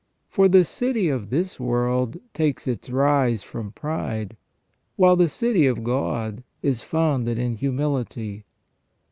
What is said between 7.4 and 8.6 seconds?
humility.